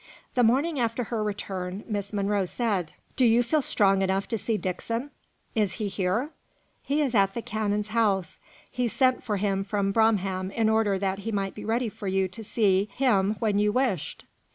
[0.33, 4.57] The morning after her return, Miss Monro said: "Do you feel strong enough to see
[4.57, 5.11] Dixon?"
[5.53, 6.31] "Is he here?"
[6.81, 8.39] "He is at the canon's house.
[8.71, 12.27] He sent for him from Bromham, in order that he might be ready for you
[12.29, 14.25] to see him when you wished."